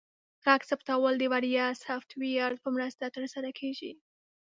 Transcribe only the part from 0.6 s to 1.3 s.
ثبتول د